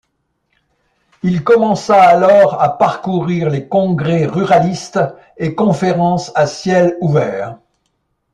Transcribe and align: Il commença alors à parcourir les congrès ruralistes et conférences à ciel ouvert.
Il 1.21 1.43
commença 1.43 2.01
alors 2.01 2.59
à 2.59 2.75
parcourir 2.75 3.51
les 3.51 3.67
congrès 3.67 4.25
ruralistes 4.25 4.99
et 5.37 5.53
conférences 5.53 6.31
à 6.33 6.47
ciel 6.47 6.97
ouvert. 7.01 7.55